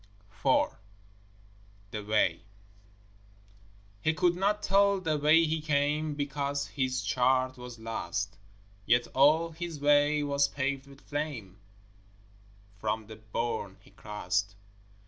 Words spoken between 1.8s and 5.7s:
The Way He could not tell the way he